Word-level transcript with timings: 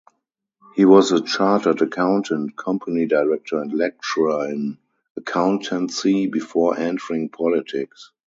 He 0.75 0.83
was 0.83 1.11
a 1.11 1.21
chartered 1.21 1.79
accountant, 1.83 2.57
company 2.57 3.05
director 3.05 3.61
and 3.61 3.71
lecturer 3.71 4.47
in 4.49 4.79
accountancy 5.15 6.25
before 6.25 6.75
entering 6.79 7.29
politics. 7.29 8.09